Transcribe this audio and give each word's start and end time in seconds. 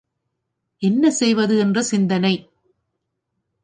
என்ன 0.81 1.11
செய்வது 1.11 1.59
என்ற 1.59 1.83
சிந்தனை. 1.83 2.35